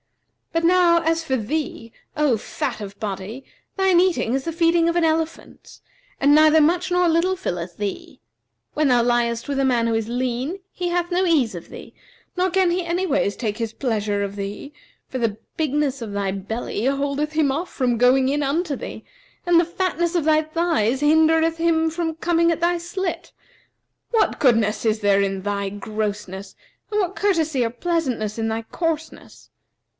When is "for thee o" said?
1.23-2.35